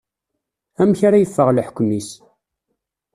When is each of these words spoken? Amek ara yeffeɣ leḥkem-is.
Amek 0.81 0.99
ara 1.07 1.21
yeffeɣ 1.21 1.47
leḥkem-is. 1.51 2.09